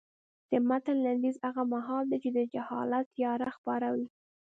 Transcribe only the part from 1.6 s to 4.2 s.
مهال دی چې د جهالت تیاره خپره وه.